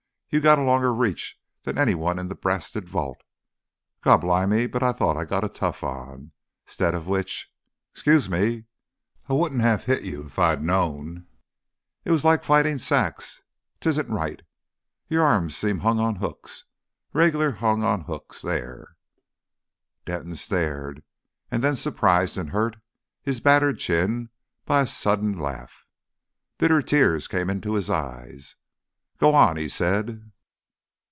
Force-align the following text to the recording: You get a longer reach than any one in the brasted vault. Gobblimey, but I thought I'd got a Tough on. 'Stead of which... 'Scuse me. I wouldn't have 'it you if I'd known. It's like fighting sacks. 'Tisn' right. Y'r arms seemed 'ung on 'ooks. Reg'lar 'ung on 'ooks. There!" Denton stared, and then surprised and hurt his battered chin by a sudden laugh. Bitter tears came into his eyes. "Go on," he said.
You 0.33 0.39
get 0.39 0.57
a 0.57 0.61
longer 0.63 0.93
reach 0.93 1.37
than 1.63 1.77
any 1.77 1.93
one 1.93 2.17
in 2.17 2.29
the 2.29 2.35
brasted 2.37 2.87
vault. 2.87 3.17
Gobblimey, 4.01 4.65
but 4.65 4.81
I 4.81 4.93
thought 4.93 5.17
I'd 5.17 5.27
got 5.27 5.43
a 5.43 5.49
Tough 5.49 5.83
on. 5.83 6.31
'Stead 6.65 6.95
of 6.95 7.05
which... 7.09 7.51
'Scuse 7.93 8.29
me. 8.29 8.63
I 9.27 9.33
wouldn't 9.33 9.59
have 9.59 9.89
'it 9.89 10.03
you 10.03 10.25
if 10.27 10.39
I'd 10.39 10.63
known. 10.63 11.27
It's 12.05 12.23
like 12.23 12.45
fighting 12.45 12.77
sacks. 12.77 13.41
'Tisn' 13.81 14.07
right. 14.07 14.41
Y'r 15.09 15.21
arms 15.25 15.57
seemed 15.57 15.83
'ung 15.83 15.99
on 15.99 16.23
'ooks. 16.23 16.63
Reg'lar 17.11 17.57
'ung 17.61 17.83
on 17.83 18.05
'ooks. 18.09 18.41
There!" 18.41 18.95
Denton 20.05 20.35
stared, 20.37 21.03
and 21.51 21.61
then 21.61 21.75
surprised 21.75 22.37
and 22.37 22.51
hurt 22.51 22.77
his 23.21 23.41
battered 23.41 23.79
chin 23.79 24.29
by 24.63 24.79
a 24.83 24.87
sudden 24.87 25.37
laugh. 25.37 25.85
Bitter 26.57 26.81
tears 26.81 27.27
came 27.27 27.49
into 27.49 27.73
his 27.73 27.89
eyes. 27.89 28.55
"Go 29.19 29.35
on," 29.35 29.55
he 29.55 29.69
said. 29.69 30.31